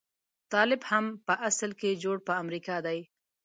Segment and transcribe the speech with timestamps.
[0.51, 2.99] طالب هم په اصل کې جوړ په امريکا دی.